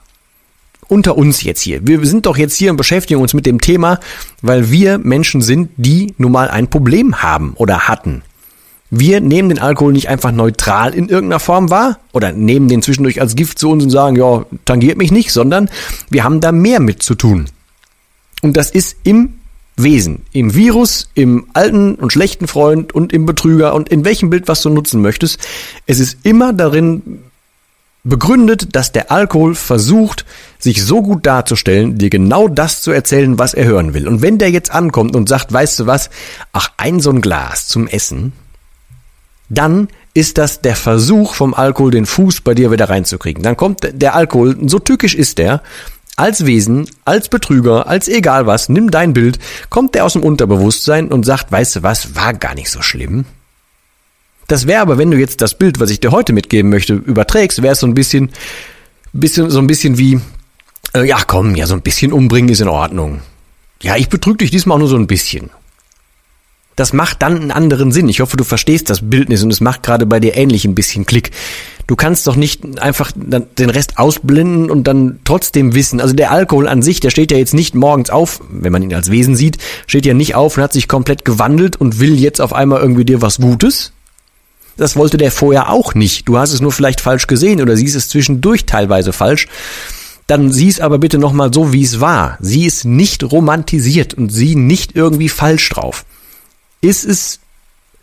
Unter 0.88 1.18
uns 1.18 1.44
jetzt 1.44 1.62
hier. 1.62 1.86
Wir 1.86 2.06
sind 2.06 2.26
doch 2.26 2.38
jetzt 2.38 2.56
hier 2.56 2.72
und 2.72 2.78
beschäftigen 2.78 3.20
uns 3.20 3.34
mit 3.34 3.46
dem 3.46 3.60
Thema, 3.60 4.00
weil 4.42 4.72
wir 4.72 5.00
Menschen 5.00 5.42
sind, 5.42 5.70
die 5.76 6.14
nun 6.18 6.32
mal 6.32 6.50
ein 6.50 6.70
Problem 6.70 7.22
haben 7.22 7.54
oder 7.56 7.88
hatten. 7.88 8.22
Wir 8.90 9.20
nehmen 9.20 9.50
den 9.50 9.60
Alkohol 9.60 9.92
nicht 9.92 10.08
einfach 10.08 10.32
neutral 10.32 10.94
in 10.94 11.10
irgendeiner 11.10 11.42
Form 11.42 11.70
wahr 11.70 12.00
oder 12.14 12.32
nehmen 12.32 12.70
den 12.70 12.82
zwischendurch 12.82 13.20
als 13.20 13.36
Gift 13.36 13.60
zu 13.60 13.70
uns 13.70 13.84
und 13.84 13.90
sagen, 13.90 14.16
ja, 14.16 14.46
tangiert 14.64 14.98
mich 14.98 15.12
nicht, 15.12 15.34
sondern 15.34 15.70
wir 16.10 16.24
haben 16.24 16.40
da 16.40 16.54
mehr 16.54 16.80
mit 16.80 17.04
zu 17.04 17.16
tun. 17.16 17.48
Und 18.42 18.56
das 18.56 18.72
ist 18.72 18.96
im 19.04 19.37
Wesen. 19.78 20.24
Im 20.32 20.56
Virus, 20.56 21.10
im 21.14 21.46
alten 21.54 21.96
und 21.96 22.12
schlechten 22.12 22.48
Freund 22.48 22.94
und 22.94 23.14
im 23.14 23.26
Betrüger 23.26 23.76
und 23.76 23.90
in 23.90 24.04
welchem 24.04 24.32
Bild, 24.32 24.48
was 24.48 24.62
du 24.64 24.70
nutzen 24.70 25.02
möchtest. 25.02 25.40
Es 25.86 26.00
ist 26.00 26.18
immer 26.24 26.52
darin 26.52 27.20
begründet, 28.04 28.76
dass 28.76 28.92
der 28.92 29.12
Alkohol 29.12 29.54
versucht, 29.54 30.26
sich 30.58 30.84
so 30.84 31.02
gut 31.02 31.26
darzustellen, 31.26 31.98
dir 31.98 32.10
genau 32.10 32.48
das 32.48 32.82
zu 32.82 32.92
erzählen, 32.92 33.38
was 33.38 33.54
er 33.54 33.66
hören 33.66 33.94
will. 33.94 34.08
Und 34.08 34.22
wenn 34.22 34.38
der 34.38 34.50
jetzt 34.50 34.72
ankommt 34.72 35.16
und 35.16 35.30
sagt, 35.30 35.54
weißt 35.54 35.80
du 35.82 35.86
was, 35.86 36.10
ach, 36.54 36.72
ein 36.78 37.00
so 37.00 37.12
ein 37.12 37.22
Glas 37.22 37.68
zum 37.68 37.88
Essen, 37.88 38.34
dann 39.50 39.90
ist 40.14 40.38
das 40.38 40.62
der 40.62 40.76
Versuch 40.76 41.36
vom 41.36 41.54
Alkohol, 41.54 41.92
den 41.92 42.06
Fuß 42.06 42.42
bei 42.42 42.54
dir 42.54 42.72
wieder 42.72 42.90
reinzukriegen. 42.90 43.44
Dann 43.44 43.56
kommt 43.56 43.88
der 43.94 44.16
Alkohol, 44.16 44.58
so 44.68 44.80
tückisch 44.80 45.16
ist 45.16 45.38
der, 45.38 45.62
als 46.18 46.46
Wesen, 46.46 46.90
als 47.06 47.30
Betrüger, 47.30 47.88
als 47.88 48.08
egal 48.10 48.46
was, 48.48 48.68
nimm 48.68 48.92
dein 48.92 49.14
Bild, 49.14 49.40
kommt 49.70 49.96
der 49.96 50.04
aus 50.04 50.14
dem 50.14 50.24
Unterbewusstsein 50.24 51.10
und 51.10 51.26
sagt, 51.26 51.52
weißt 51.52 51.78
du 51.78 51.84
was, 51.84 52.16
war 52.16 52.34
gar 52.34 52.56
nicht 52.56 52.70
so 52.70 52.82
schlimm. 52.82 53.26
Das 54.48 54.66
wäre 54.66 54.82
aber, 54.82 54.98
wenn 54.98 55.12
du 55.12 55.18
jetzt 55.18 55.42
das 55.42 55.58
Bild, 55.58 55.80
was 55.80 55.92
ich 55.92 56.00
dir 56.00 56.12
heute 56.12 56.34
mitgeben 56.34 56.72
möchte, 56.72 56.94
überträgst, 56.96 57.62
wäre 57.62 57.74
es 57.74 57.80
so 57.80 57.88
ein 57.88 57.94
bisschen, 57.94 58.32
bisschen, 59.14 59.50
so 59.50 59.60
ein 59.60 59.68
bisschen 59.68 59.98
wie, 59.98 60.20
äh, 60.94 61.08
ja 61.08 61.20
komm, 61.26 61.56
ja, 61.56 61.68
so 61.68 61.76
ein 61.76 61.82
bisschen 61.82 62.12
umbringen 62.12 62.50
ist 62.50 62.62
in 62.62 62.68
Ordnung. 62.68 63.22
Ja, 63.82 63.96
ich 63.96 64.10
betrüge 64.10 64.38
dich 64.38 64.52
diesmal 64.52 64.76
auch 64.76 64.80
nur 64.80 64.88
so 64.88 64.98
ein 64.98 65.08
bisschen. 65.08 65.52
Das 66.76 66.94
macht 66.94 67.22
dann 67.22 67.36
einen 67.36 67.52
anderen 67.52 67.92
Sinn. 67.92 68.10
Ich 68.10 68.22
hoffe, 68.22 68.38
du 68.38 68.44
verstehst 68.44 68.90
das 68.90 69.10
Bildnis 69.10 69.44
und 69.44 69.52
es 69.52 69.62
macht 69.62 69.84
gerade 69.84 70.06
bei 70.06 70.20
dir 70.20 70.36
ähnlich 70.36 70.66
ein 70.66 70.76
bisschen 70.76 71.06
Klick. 71.06 71.32
Du 71.88 71.96
kannst 71.96 72.28
doch 72.28 72.36
nicht 72.36 72.82
einfach 72.82 73.14
den 73.16 73.70
Rest 73.70 73.98
ausblenden 73.98 74.70
und 74.70 74.84
dann 74.84 75.20
trotzdem 75.24 75.74
wissen. 75.74 76.02
Also 76.02 76.14
der 76.14 76.32
Alkohol 76.32 76.68
an 76.68 76.82
sich, 76.82 77.00
der 77.00 77.12
steht 77.12 77.32
ja 77.32 77.38
jetzt 77.38 77.54
nicht 77.54 77.76
morgens 77.76 78.10
auf, 78.10 78.42
wenn 78.50 78.74
man 78.74 78.84
ihn 78.84 78.94
als 78.94 79.10
Wesen 79.10 79.38
sieht, 79.38 79.58
steht 79.88 80.06
ja 80.06 80.14
nicht 80.14 80.36
auf 80.36 80.58
und 80.58 80.64
hat 80.64 80.74
sich 80.74 80.90
komplett 80.90 81.24
gewandelt 81.24 81.78
und 81.78 82.02
will 82.02 82.20
jetzt 82.20 82.42
auf 82.42 82.52
einmal 82.52 82.82
irgendwie 82.82 83.06
dir 83.06 83.22
was 83.22 83.38
Gutes. 83.38 83.94
Das 84.76 84.98
wollte 84.98 85.18
der 85.18 85.32
vorher 85.32 85.70
auch 85.70 85.96
nicht. 85.96 86.28
Du 86.28 86.38
hast 86.38 86.52
es 86.52 86.60
nur 86.60 86.74
vielleicht 86.74 87.00
falsch 87.00 87.26
gesehen 87.26 87.62
oder 87.62 87.78
siehst 87.78 87.96
es 87.96 88.10
zwischendurch 88.10 88.66
teilweise 88.66 89.14
falsch. 89.14 89.48
Dann 90.28 90.52
sieh 90.52 90.68
es 90.68 90.82
aber 90.82 91.00
bitte 91.00 91.18
nochmal 91.18 91.54
so, 91.54 91.72
wie 91.72 91.84
es 91.84 92.02
war. 92.02 92.38
Sie 92.42 92.66
ist 92.66 92.84
nicht 92.84 93.24
romantisiert 93.24 94.14
und 94.14 94.30
sie 94.30 94.56
nicht 94.56 94.94
irgendwie 94.94 95.30
falsch 95.30 95.70
drauf. 95.70 96.06
Ist 96.82 97.06
es 97.06 97.40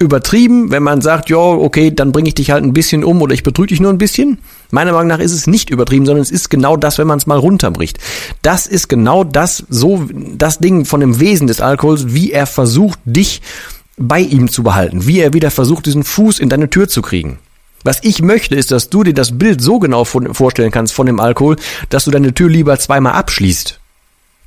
übertrieben, 0.04 0.70
wenn 0.70 0.82
man 0.82 1.00
sagt, 1.00 1.30
ja, 1.30 1.38
okay, 1.38 1.90
dann 1.90 2.12
bringe 2.12 2.28
ich 2.28 2.34
dich 2.34 2.50
halt 2.50 2.62
ein 2.62 2.72
bisschen 2.72 3.02
um 3.02 3.20
oder 3.22 3.34
ich 3.34 3.42
betrüge 3.42 3.68
dich 3.68 3.80
nur 3.80 3.92
ein 3.92 3.98
bisschen? 3.98 4.38
Meiner 4.70 4.92
Meinung 4.92 5.08
nach 5.08 5.18
ist 5.18 5.32
es 5.32 5.46
nicht 5.46 5.70
übertrieben, 5.70 6.06
sondern 6.06 6.22
es 6.22 6.30
ist 6.30 6.50
genau 6.50 6.76
das, 6.76 6.98
wenn 6.98 7.06
man 7.06 7.18
es 7.18 7.26
mal 7.26 7.38
runterbricht. 7.38 7.98
Das 8.42 8.66
ist 8.66 8.88
genau 8.88 9.24
das, 9.24 9.64
so, 9.68 10.06
das 10.12 10.58
Ding 10.58 10.84
von 10.84 11.00
dem 11.00 11.18
Wesen 11.18 11.46
des 11.46 11.60
Alkohols, 11.60 12.14
wie 12.14 12.30
er 12.30 12.46
versucht, 12.46 12.98
dich 13.04 13.42
bei 13.96 14.20
ihm 14.20 14.48
zu 14.48 14.62
behalten, 14.62 15.06
wie 15.06 15.20
er 15.20 15.32
wieder 15.32 15.50
versucht, 15.50 15.86
diesen 15.86 16.04
Fuß 16.04 16.38
in 16.38 16.48
deine 16.48 16.70
Tür 16.70 16.88
zu 16.88 17.02
kriegen. 17.02 17.38
Was 17.84 17.98
ich 18.02 18.22
möchte, 18.22 18.54
ist, 18.54 18.70
dass 18.70 18.88
du 18.88 19.02
dir 19.02 19.14
das 19.14 19.38
Bild 19.38 19.60
so 19.60 19.78
genau 19.78 20.04
vorstellen 20.04 20.70
kannst 20.70 20.94
von 20.94 21.06
dem 21.06 21.20
Alkohol, 21.20 21.56
dass 21.90 22.04
du 22.04 22.10
deine 22.10 22.32
Tür 22.32 22.48
lieber 22.48 22.78
zweimal 22.78 23.12
abschließt 23.12 23.80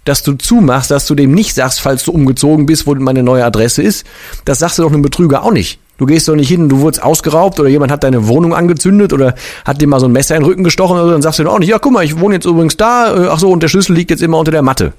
dass 0.07 0.23
du 0.23 0.33
zumachst, 0.33 0.91
dass 0.91 1.05
du 1.05 1.15
dem 1.15 1.33
nicht 1.33 1.55
sagst, 1.55 1.81
falls 1.81 2.03
du 2.03 2.11
umgezogen 2.11 2.65
bist, 2.65 2.87
wo 2.87 2.95
meine 2.95 3.23
neue 3.23 3.45
Adresse 3.45 3.81
ist. 3.81 4.05
Das 4.45 4.59
sagst 4.59 4.79
du 4.79 4.83
doch 4.83 4.91
einem 4.91 5.01
Betrüger 5.01 5.43
auch 5.43 5.51
nicht. 5.51 5.79
Du 5.97 6.05
gehst 6.05 6.27
doch 6.27 6.35
nicht 6.35 6.47
hin, 6.47 6.69
du 6.69 6.79
wurdest 6.79 7.01
ausgeraubt 7.01 7.59
oder 7.59 7.69
jemand 7.69 7.91
hat 7.91 8.03
deine 8.03 8.27
Wohnung 8.27 8.53
angezündet 8.53 9.13
oder 9.13 9.33
hat 9.65 9.81
dir 9.81 9.87
mal 9.87 9.99
so 9.99 10.05
ein 10.05 10.11
Messer 10.11 10.35
in 10.35 10.43
den 10.43 10.47
Rücken 10.47 10.63
gestochen 10.63 10.95
oder 10.95 11.05
so, 11.05 11.11
dann 11.11 11.23
sagst 11.23 11.39
du 11.39 11.43
doch 11.43 11.53
auch 11.53 11.59
nicht, 11.59 11.69
ja 11.69 11.79
guck 11.79 11.91
mal, 11.91 12.05
ich 12.05 12.19
wohne 12.19 12.35
jetzt 12.35 12.45
übrigens 12.45 12.77
da, 12.77 13.15
äh, 13.15 13.27
ach 13.29 13.39
so, 13.39 13.49
und 13.49 13.63
der 13.63 13.67
Schlüssel 13.67 13.95
liegt 13.95 14.11
jetzt 14.11 14.21
immer 14.21 14.37
unter 14.37 14.51
der 14.51 14.61
Matte. 14.61 14.93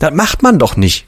Das 0.00 0.12
macht 0.12 0.42
man 0.42 0.58
doch 0.58 0.76
nicht. 0.76 1.06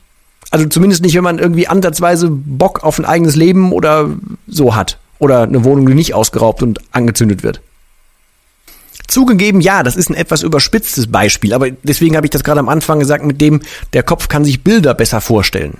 Also 0.52 0.66
zumindest 0.66 1.02
nicht, 1.02 1.14
wenn 1.16 1.24
man 1.24 1.38
irgendwie 1.38 1.66
ansatzweise 1.66 2.28
Bock 2.30 2.82
auf 2.84 2.98
ein 2.98 3.04
eigenes 3.04 3.36
Leben 3.36 3.72
oder 3.72 4.10
so 4.46 4.74
hat. 4.74 4.98
Oder 5.18 5.42
eine 5.42 5.64
Wohnung, 5.64 5.86
die 5.86 5.94
nicht 5.94 6.14
ausgeraubt 6.14 6.62
und 6.62 6.80
angezündet 6.92 7.42
wird. 7.42 7.60
Zugegeben, 9.10 9.60
ja, 9.60 9.82
das 9.82 9.96
ist 9.96 10.08
ein 10.08 10.14
etwas 10.14 10.44
überspitztes 10.44 11.08
Beispiel, 11.08 11.52
aber 11.52 11.70
deswegen 11.70 12.16
habe 12.16 12.26
ich 12.26 12.30
das 12.30 12.44
gerade 12.44 12.60
am 12.60 12.68
Anfang 12.68 13.00
gesagt, 13.00 13.24
mit 13.24 13.40
dem 13.40 13.60
der 13.92 14.04
Kopf 14.04 14.28
kann 14.28 14.44
sich 14.44 14.62
Bilder 14.62 14.94
besser 14.94 15.20
vorstellen. 15.20 15.78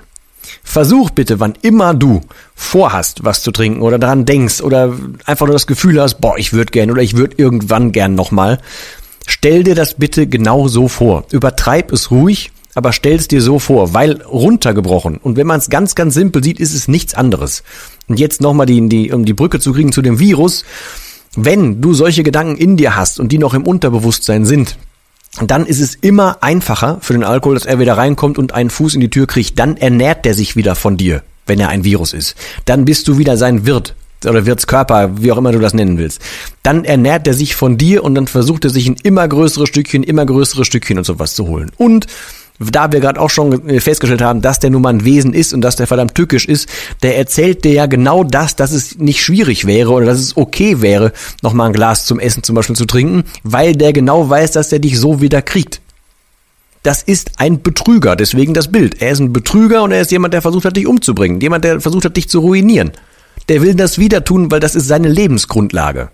Versuch 0.65 1.11
bitte, 1.11 1.39
wann 1.39 1.55
immer 1.63 1.95
du 1.95 2.23
vorhast, 2.57 3.23
was 3.23 3.45
zu 3.45 3.53
trinken 3.53 3.83
oder 3.83 4.01
daran 4.01 4.25
denkst 4.25 4.61
oder 4.61 4.93
einfach 5.27 5.47
nur 5.47 5.53
das 5.53 5.69
Gefühl 5.69 6.01
hast, 6.01 6.21
boah, 6.21 6.39
ich 6.39 6.53
würde 6.53 6.73
gern 6.73 6.91
oder 6.91 7.03
ich 7.03 7.17
würde 7.17 7.37
irgendwann 7.39 7.93
gern 7.93 8.17
nochmal, 8.17 8.59
stell 9.29 9.63
dir 9.63 9.77
das 9.77 9.95
bitte 9.95 10.27
genau 10.27 10.67
so 10.67 10.89
vor. 10.89 11.25
Übertreib 11.31 11.93
es 11.93 12.11
ruhig, 12.11 12.51
aber 12.75 12.93
stell 12.93 13.15
es 13.15 13.29
dir 13.29 13.43
so 13.43 13.61
vor, 13.61 13.95
weil 13.95 14.23
runtergebrochen 14.23 15.19
und 15.19 15.37
wenn 15.37 15.47
man 15.47 15.61
es 15.61 15.71
ganz, 15.71 15.95
ganz 15.95 16.15
simpel 16.15 16.43
sieht, 16.43 16.59
ist 16.59 16.75
es 16.75 16.89
nichts 16.89 17.15
anderes. 17.15 17.63
Und 18.09 18.19
jetzt 18.19 18.41
nochmal 18.41 18.67
die, 18.67 18.89
die, 18.89 19.13
um 19.13 19.25
die 19.25 19.35
Brücke 19.35 19.61
zu 19.61 19.73
kriegen 19.73 19.93
zu 19.93 20.03
dem 20.03 20.19
Virus, 20.19 20.65
wenn 21.37 21.81
du 21.81 21.95
solche 21.95 22.23
Gedanken 22.23 22.57
in 22.57 22.77
dir 22.77 22.97
hast 22.97 23.21
und 23.21 23.31
die 23.33 23.39
noch 23.39 23.55
im 23.55 23.63
Unterbewusstsein 23.63 24.45
sind, 24.45 24.77
dann 25.41 25.65
ist 25.65 25.81
es 25.81 25.95
immer 25.95 26.39
einfacher 26.43 26.99
für 27.01 27.13
den 27.13 27.23
Alkohol, 27.23 27.55
dass 27.55 27.67
er 27.67 27.79
wieder 27.79 27.97
reinkommt 27.97 28.39
und 28.39 28.53
einen 28.53 28.71
Fuß 28.71 28.95
in 28.95 29.01
die 29.01 29.11
Tür 29.11 29.27
kriegt. 29.27 29.59
Dann 29.59 29.77
ernährt 29.77 30.25
der 30.25 30.35
sich 30.35 30.57
wieder 30.57 30.75
von 30.75 30.97
dir, 30.97 31.23
wenn 31.47 31.61
er 31.61 31.69
ein 31.69 31.85
Virus 31.85 32.13
ist. 32.13 32.35
Dann 32.65 32.85
bist 32.85 33.07
du 33.07 33.17
wieder 33.19 33.37
sein 33.37 33.65
Wirt 33.65 33.95
oder 34.27 34.45
Wirtskörper, 34.45 35.23
wie 35.23 35.31
auch 35.33 35.39
immer 35.39 35.53
du 35.53 35.61
das 35.61 35.73
nennen 35.73 35.99
willst. 35.99 36.21
Dann 36.63 36.85
ernährt 36.85 37.27
er 37.27 37.35
sich 37.35 37.55
von 37.55 37.79
dir 37.79 38.03
und 38.05 38.15
dann 38.17 38.27
versucht 38.27 38.65
er 38.65 38.71
sich 38.71 38.89
ein 38.89 38.97
immer 39.03 39.27
größere 39.27 39.67
Stückchen, 39.67 40.03
immer 40.03 40.27
größere 40.27 40.65
Stückchen 40.65 40.99
und 40.99 41.05
sowas 41.05 41.35
zu 41.35 41.47
holen. 41.47 41.71
Und 41.77 42.07
da 42.61 42.93
wir 42.93 43.01
gerade 43.01 43.19
auch 43.19 43.31
schon 43.31 43.69
äh, 43.69 43.81
festgestellt 43.81 44.21
haben, 44.21 44.43
dass 44.43 44.59
der 44.59 44.71
nun 44.71 44.83
mal 44.83 44.91
ein 44.91 45.05
Wesen 45.05 45.33
ist 45.33 45.55
und 45.55 45.63
dass 45.63 45.77
der 45.77 45.87
verdammt 45.87 46.15
tückisch 46.15 46.45
ist, 46.45 46.69
der 47.03 47.17
erzählt 47.17 47.65
dir 47.65 47.73
ja 47.73 47.87
genau 47.87 48.23
das, 48.23 48.55
dass 48.55 48.73
es 48.73 48.99
nicht 48.99 49.23
schwierig 49.23 49.67
wäre 49.67 49.91
oder 49.91 50.07
dass 50.07 50.21
es 50.21 50.37
okay 50.37 50.83
wäre, 50.83 51.13
nochmal 51.43 51.69
ein 51.69 51.73
Glas 51.73 52.05
zum 52.05 52.21
Essen 52.21 52.43
zum 52.43 52.55
Beispiel 52.55 52.77
zu 52.77 52.85
trinken, 52.85 53.25
weil 53.43 53.75
der 53.75 53.93
genau 53.93 54.29
weiß, 54.29 54.53
dass 54.53 54.69
der 54.69 54.79
dich 54.79 54.99
so 54.99 55.23
wieder 55.23 55.41
kriegt. 55.41 55.81
Das 56.83 57.03
ist 57.03 57.33
ein 57.39 57.63
Betrüger, 57.63 58.17
deswegen 58.17 58.55
das 58.55 58.69
Bild. 58.69 59.03
Er 59.03 59.13
ist 59.13 59.21
ein 59.21 59.33
Betrüger 59.33 59.83
und 59.83 59.93
er 59.93 60.01
ist 60.01 60.11
jemand, 60.11 60.33
der 60.33 60.43
versucht 60.43 60.65
hat, 60.65 60.77
dich 60.77 60.87
umzubringen. 60.87 61.41
Jemand, 61.41 61.65
der 61.65 61.81
versucht 61.81 62.05
hat, 62.07 62.17
dich 62.17 62.29
zu 62.29 62.41
ruinieren. 62.41 62.93
Der 63.49 63.63
will 63.63 63.75
das 63.75 63.99
wieder 63.99 64.25
tun, 64.25 64.51
weil 64.51 64.61
das 64.61 64.75
ist 64.75 64.87
seine 64.87 65.09
Lebensgrundlage. 65.09 66.11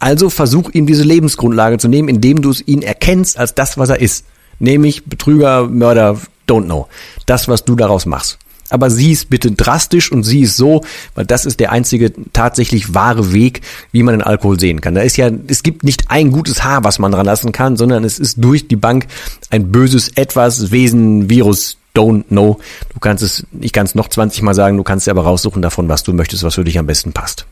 Also 0.00 0.30
versuch 0.30 0.70
ihm 0.70 0.86
diese 0.86 1.04
Lebensgrundlage 1.04 1.78
zu 1.78 1.88
nehmen, 1.88 2.08
indem 2.08 2.42
du 2.42 2.50
es 2.50 2.66
ihn 2.66 2.82
erkennst 2.82 3.38
als 3.38 3.54
das, 3.54 3.78
was 3.78 3.88
er 3.88 4.00
ist. 4.00 4.24
Nämlich 4.58 5.04
Betrüger, 5.04 5.68
Mörder, 5.68 6.18
don't 6.48 6.64
know. 6.64 6.88
Das, 7.26 7.48
was 7.48 7.64
du 7.64 7.76
daraus 7.76 8.06
machst. 8.06 8.38
Aber 8.70 8.90
sieh 8.90 9.12
es 9.12 9.24
bitte 9.24 9.50
drastisch 9.50 10.12
und 10.12 10.24
sieh 10.24 10.42
es 10.42 10.56
so, 10.56 10.84
weil 11.14 11.24
das 11.24 11.46
ist 11.46 11.58
der 11.58 11.72
einzige 11.72 12.12
tatsächlich 12.32 12.92
wahre 12.92 13.32
Weg, 13.32 13.62
wie 13.92 14.02
man 14.02 14.14
den 14.14 14.22
Alkohol 14.22 14.60
sehen 14.60 14.80
kann. 14.80 14.94
Da 14.94 15.00
ist 15.00 15.16
ja, 15.16 15.30
es 15.46 15.62
gibt 15.62 15.84
nicht 15.84 16.10
ein 16.10 16.32
gutes 16.32 16.64
Haar, 16.64 16.84
was 16.84 16.98
man 16.98 17.12
dran 17.12 17.24
lassen 17.24 17.52
kann, 17.52 17.76
sondern 17.76 18.04
es 18.04 18.18
ist 18.18 18.36
durch 18.44 18.68
die 18.68 18.76
Bank 18.76 19.06
ein 19.48 19.72
böses 19.72 20.08
Etwas, 20.08 20.70
Wesen, 20.70 21.30
Virus, 21.30 21.78
don't 21.94 22.24
know. 22.28 22.60
Du 22.92 23.00
kannst 23.00 23.24
es, 23.24 23.46
ich 23.60 23.72
kann 23.72 23.86
es 23.86 23.94
noch 23.94 24.08
20 24.08 24.42
Mal 24.42 24.54
sagen, 24.54 24.76
du 24.76 24.82
kannst 24.82 25.06
dir 25.06 25.12
aber 25.12 25.24
raussuchen 25.24 25.62
davon, 25.62 25.88
was 25.88 26.02
du 26.02 26.12
möchtest, 26.12 26.42
was 26.42 26.56
für 26.56 26.64
dich 26.64 26.78
am 26.78 26.86
besten 26.86 27.12
passt. 27.12 27.46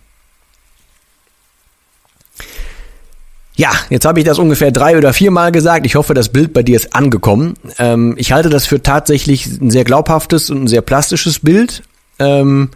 Ja, 3.57 3.73
jetzt 3.89 4.05
habe 4.05 4.21
ich 4.21 4.27
das 4.27 4.39
ungefähr 4.39 4.71
drei 4.71 4.99
oder 4.99 5.15
viermal 5.15 5.51
gesagt. 5.51 5.87
Ich 5.87 5.95
hoffe, 5.95 6.13
das 6.13 6.29
Bild 6.29 6.53
bei 6.53 6.63
dir 6.63 6.77
ist 6.77 6.95
angekommen. 6.95 7.55
Ähm, 7.79 8.15
ich 8.19 8.33
halte 8.33 8.51
das 8.51 8.67
für 8.67 8.83
tatsächlich 8.83 9.47
ein 9.47 9.71
sehr 9.71 9.85
glaubhaftes 9.85 10.51
und 10.51 10.65
ein 10.65 10.69
sehr 10.69 10.83
plastisches 10.83 11.39
Bild. 11.39 11.83
Ähm, 12.19 12.71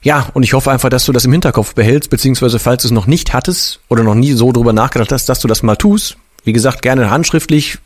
ja, 0.00 0.28
und 0.32 0.44
ich 0.44 0.52
hoffe 0.52 0.70
einfach, 0.70 0.90
dass 0.90 1.04
du 1.04 1.12
das 1.12 1.24
im 1.24 1.32
Hinterkopf 1.32 1.74
behältst, 1.74 2.08
beziehungsweise 2.08 2.60
falls 2.60 2.82
du 2.82 2.88
es 2.88 2.92
noch 2.92 3.06
nicht 3.06 3.32
hattest 3.32 3.80
oder 3.88 4.04
noch 4.04 4.14
nie 4.14 4.32
so 4.32 4.52
drüber 4.52 4.72
nachgedacht 4.72 5.10
hast, 5.10 5.28
dass 5.28 5.40
du 5.40 5.48
das 5.48 5.64
mal 5.64 5.74
tust. 5.74 6.16
Wie 6.44 6.52
gesagt, 6.52 6.80
gerne 6.80 7.10
handschriftlich, 7.10 7.78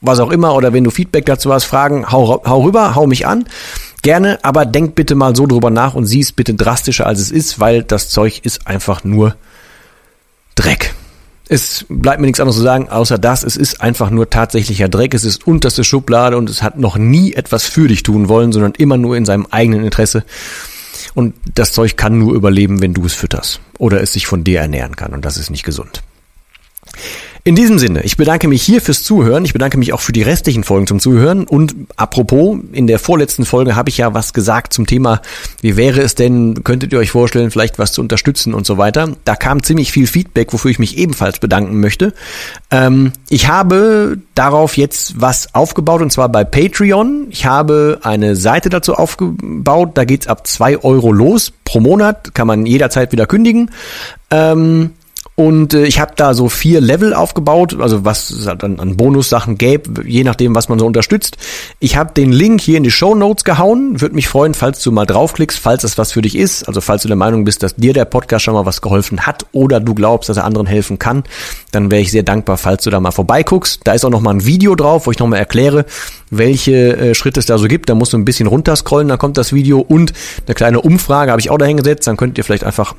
was 0.00 0.18
auch 0.18 0.32
immer, 0.32 0.56
oder 0.56 0.72
wenn 0.72 0.82
du 0.82 0.90
Feedback 0.90 1.24
dazu 1.26 1.52
hast, 1.52 1.64
Fragen, 1.64 2.10
hau, 2.10 2.42
hau 2.44 2.62
rüber, 2.62 2.96
hau 2.96 3.06
mich 3.06 3.28
an. 3.28 3.44
Gerne, 4.02 4.40
aber 4.42 4.66
denk 4.66 4.96
bitte 4.96 5.14
mal 5.14 5.36
so 5.36 5.46
drüber 5.46 5.70
nach 5.70 5.94
und 5.94 6.06
sieh 6.06 6.20
es 6.20 6.32
bitte 6.32 6.54
drastischer, 6.54 7.06
als 7.06 7.20
es 7.20 7.30
ist, 7.30 7.60
weil 7.60 7.84
das 7.84 8.08
Zeug 8.08 8.40
ist 8.42 8.66
einfach 8.66 9.04
nur 9.04 9.36
Dreck. 10.56 10.92
Es 11.52 11.84
bleibt 11.90 12.18
mir 12.18 12.28
nichts 12.28 12.40
anderes 12.40 12.56
zu 12.56 12.62
sagen, 12.62 12.88
außer 12.88 13.18
das, 13.18 13.42
es 13.42 13.58
ist 13.58 13.82
einfach 13.82 14.08
nur 14.08 14.30
tatsächlicher 14.30 14.88
Dreck, 14.88 15.12
es 15.12 15.26
ist 15.26 15.46
unterste 15.46 15.84
Schublade 15.84 16.38
und 16.38 16.48
es 16.48 16.62
hat 16.62 16.78
noch 16.78 16.96
nie 16.96 17.34
etwas 17.34 17.64
für 17.64 17.88
dich 17.88 18.02
tun 18.02 18.30
wollen, 18.30 18.52
sondern 18.52 18.72
immer 18.72 18.96
nur 18.96 19.18
in 19.18 19.26
seinem 19.26 19.46
eigenen 19.50 19.84
Interesse. 19.84 20.24
Und 21.12 21.34
das 21.54 21.74
Zeug 21.74 21.98
kann 21.98 22.18
nur 22.18 22.32
überleben, 22.32 22.80
wenn 22.80 22.94
du 22.94 23.04
es 23.04 23.12
fütterst 23.12 23.60
oder 23.76 24.00
es 24.00 24.14
sich 24.14 24.26
von 24.26 24.44
dir 24.44 24.60
ernähren 24.60 24.96
kann 24.96 25.12
und 25.12 25.26
das 25.26 25.36
ist 25.36 25.50
nicht 25.50 25.62
gesund. 25.62 26.02
In 27.44 27.56
diesem 27.56 27.80
Sinne, 27.80 28.02
ich 28.02 28.16
bedanke 28.16 28.46
mich 28.46 28.62
hier 28.62 28.80
fürs 28.80 29.02
Zuhören. 29.02 29.44
Ich 29.44 29.52
bedanke 29.52 29.76
mich 29.76 29.92
auch 29.92 30.00
für 30.00 30.12
die 30.12 30.22
restlichen 30.22 30.62
Folgen 30.62 30.86
zum 30.86 31.00
Zuhören. 31.00 31.42
Und 31.42 31.74
apropos, 31.96 32.56
in 32.70 32.86
der 32.86 33.00
vorletzten 33.00 33.44
Folge 33.44 33.74
habe 33.74 33.90
ich 33.90 33.98
ja 33.98 34.14
was 34.14 34.32
gesagt 34.32 34.72
zum 34.72 34.86
Thema, 34.86 35.20
wie 35.60 35.76
wäre 35.76 36.02
es 36.02 36.14
denn, 36.14 36.62
könntet 36.62 36.92
ihr 36.92 37.00
euch 37.00 37.10
vorstellen, 37.10 37.50
vielleicht 37.50 37.80
was 37.80 37.90
zu 37.90 38.00
unterstützen 38.00 38.54
und 38.54 38.64
so 38.64 38.78
weiter. 38.78 39.16
Da 39.24 39.34
kam 39.34 39.64
ziemlich 39.64 39.90
viel 39.90 40.06
Feedback, 40.06 40.52
wofür 40.52 40.70
ich 40.70 40.78
mich 40.78 40.98
ebenfalls 40.98 41.40
bedanken 41.40 41.80
möchte. 41.80 42.14
Ähm, 42.70 43.10
ich 43.28 43.48
habe 43.48 44.18
darauf 44.36 44.76
jetzt 44.76 45.20
was 45.20 45.52
aufgebaut 45.52 46.00
und 46.00 46.12
zwar 46.12 46.28
bei 46.28 46.44
Patreon. 46.44 47.26
Ich 47.30 47.44
habe 47.44 47.98
eine 48.04 48.36
Seite 48.36 48.70
dazu 48.70 48.94
aufgebaut. 48.94 49.90
Da 49.94 50.04
geht's 50.04 50.28
ab 50.28 50.46
zwei 50.46 50.78
Euro 50.78 51.10
los 51.10 51.52
pro 51.64 51.80
Monat. 51.80 52.34
Kann 52.34 52.46
man 52.46 52.66
jederzeit 52.66 53.10
wieder 53.10 53.26
kündigen. 53.26 53.72
Ähm, 54.30 54.90
und 55.34 55.72
äh, 55.72 55.84
ich 55.84 55.98
habe 55.98 56.12
da 56.14 56.34
so 56.34 56.48
vier 56.48 56.80
Level 56.80 57.14
aufgebaut, 57.14 57.76
also 57.80 58.04
was 58.04 58.30
es 58.30 58.46
halt 58.46 58.62
an, 58.64 58.78
an 58.78 58.96
Bonussachen 58.96 59.56
gäbe, 59.56 60.06
je 60.06 60.24
nachdem, 60.24 60.54
was 60.54 60.68
man 60.68 60.78
so 60.78 60.86
unterstützt. 60.86 61.38
Ich 61.80 61.96
habe 61.96 62.12
den 62.12 62.32
Link 62.32 62.60
hier 62.60 62.76
in 62.76 62.82
die 62.82 62.90
Show 62.90 63.14
Notes 63.14 63.44
gehauen. 63.44 64.00
Würde 64.00 64.14
mich 64.14 64.28
freuen, 64.28 64.52
falls 64.52 64.82
du 64.82 64.92
mal 64.92 65.06
draufklickst, 65.06 65.58
falls 65.58 65.82
das 65.82 65.96
was 65.96 66.12
für 66.12 66.20
dich 66.20 66.36
ist. 66.36 66.68
Also 66.68 66.82
falls 66.82 67.02
du 67.02 67.08
der 67.08 67.16
Meinung 67.16 67.44
bist, 67.44 67.62
dass 67.62 67.76
dir 67.76 67.94
der 67.94 68.04
Podcast 68.04 68.44
schon 68.44 68.54
mal 68.54 68.66
was 68.66 68.82
geholfen 68.82 69.26
hat 69.26 69.46
oder 69.52 69.80
du 69.80 69.94
glaubst, 69.94 70.28
dass 70.28 70.36
er 70.36 70.44
anderen 70.44 70.66
helfen 70.66 70.98
kann, 70.98 71.24
dann 71.70 71.90
wäre 71.90 72.02
ich 72.02 72.10
sehr 72.10 72.24
dankbar, 72.24 72.58
falls 72.58 72.84
du 72.84 72.90
da 72.90 73.00
mal 73.00 73.10
vorbeiguckst. 73.10 73.80
Da 73.84 73.92
ist 73.92 74.04
auch 74.04 74.10
noch 74.10 74.20
mal 74.20 74.34
ein 74.34 74.44
Video 74.44 74.74
drauf, 74.74 75.06
wo 75.06 75.12
ich 75.12 75.18
nochmal 75.18 75.38
erkläre, 75.38 75.86
welche 76.30 76.96
äh, 76.96 77.14
Schritte 77.14 77.40
es 77.40 77.46
da 77.46 77.56
so 77.56 77.68
gibt. 77.68 77.88
Da 77.88 77.94
musst 77.94 78.12
du 78.12 78.18
ein 78.18 78.26
bisschen 78.26 78.48
runterscrollen, 78.48 79.08
dann 79.08 79.18
kommt 79.18 79.38
das 79.38 79.54
Video 79.54 79.80
und 79.80 80.12
eine 80.46 80.54
kleine 80.54 80.82
Umfrage 80.82 81.30
habe 81.30 81.40
ich 81.40 81.48
auch 81.48 81.58
dahin 81.58 81.78
gesetzt. 81.78 82.06
Dann 82.06 82.18
könnt 82.18 82.36
ihr 82.36 82.44
vielleicht 82.44 82.64
einfach 82.64 82.94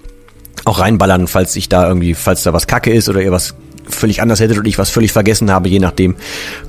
auch 0.65 0.79
reinballern, 0.79 1.27
falls 1.27 1.55
ich 1.55 1.69
da 1.69 1.87
irgendwie, 1.87 2.13
falls 2.13 2.43
da 2.43 2.53
was 2.53 2.67
Kacke 2.67 2.91
ist 2.91 3.09
oder 3.09 3.21
ihr 3.21 3.31
was 3.31 3.55
völlig 3.87 4.21
anders 4.21 4.39
hättet 4.39 4.57
und 4.57 4.65
ich 4.65 4.77
was 4.77 4.89
völlig 4.89 5.11
vergessen 5.11 5.51
habe, 5.51 5.69
je 5.69 5.79
nachdem, 5.79 6.15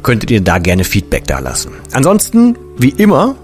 könntet 0.03 0.31
ihr 0.31 0.41
da 0.41 0.59
gerne 0.59 0.85
Feedback 0.85 1.27
da 1.27 1.39
lassen. 1.39 1.73
Ansonsten, 1.93 2.57
wie 2.77 2.89
immer, 2.91 3.37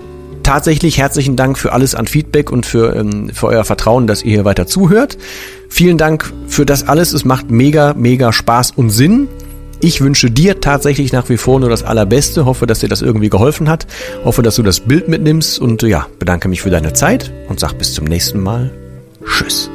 tatsächlich 0.42 0.98
herzlichen 0.98 1.36
Dank 1.36 1.58
für 1.58 1.72
alles 1.72 1.94
an 1.94 2.06
Feedback 2.06 2.50
und 2.50 2.66
für, 2.66 2.96
ähm, 2.96 3.30
für 3.32 3.46
euer 3.46 3.64
Vertrauen, 3.64 4.06
dass 4.06 4.22
ihr 4.22 4.32
hier 4.32 4.44
weiter 4.44 4.66
zuhört. 4.66 5.18
Vielen 5.68 5.98
Dank 5.98 6.32
für 6.48 6.66
das 6.66 6.88
alles. 6.88 7.12
Es 7.12 7.24
macht 7.24 7.50
mega, 7.50 7.94
mega 7.94 8.32
Spaß 8.32 8.72
und 8.72 8.90
Sinn. 8.90 9.28
Ich 9.82 10.02
wünsche 10.02 10.30
dir 10.30 10.60
tatsächlich 10.60 11.12
nach 11.12 11.28
wie 11.30 11.38
vor 11.38 11.58
nur 11.58 11.70
das 11.70 11.82
Allerbeste. 11.82 12.44
Hoffe, 12.44 12.66
dass 12.66 12.80
dir 12.80 12.88
das 12.88 13.00
irgendwie 13.00 13.30
geholfen 13.30 13.68
hat. 13.68 13.86
Hoffe, 14.24 14.42
dass 14.42 14.56
du 14.56 14.62
das 14.62 14.80
Bild 14.80 15.08
mitnimmst 15.08 15.58
und 15.58 15.82
ja, 15.82 16.06
bedanke 16.18 16.48
mich 16.48 16.60
für 16.60 16.70
deine 16.70 16.92
Zeit 16.92 17.32
und 17.48 17.60
sag 17.60 17.74
bis 17.78 17.94
zum 17.94 18.04
nächsten 18.04 18.40
Mal. 18.40 18.70
Tschüss. 19.24 19.70